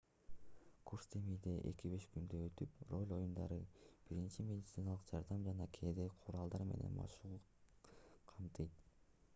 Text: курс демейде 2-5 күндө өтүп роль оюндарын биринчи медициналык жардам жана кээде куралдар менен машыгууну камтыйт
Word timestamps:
курс 0.91 1.09
демейде 1.15 1.51
2-5 1.81 2.07
күндө 2.15 2.39
өтүп 2.45 2.79
роль 2.93 3.13
оюндарын 3.17 3.61
биринчи 4.07 4.47
медициналык 4.49 5.05
жардам 5.11 5.45
жана 5.51 5.69
кээде 5.77 6.09
куралдар 6.25 6.67
менен 6.73 6.99
машыгууну 7.03 7.93
камтыйт 8.35 8.85